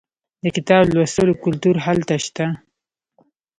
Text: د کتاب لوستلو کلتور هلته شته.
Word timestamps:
د 0.43 0.45
کتاب 0.55 0.83
لوستلو 0.95 1.33
کلتور 1.43 1.75
هلته 1.85 2.15
شته. 2.25 2.45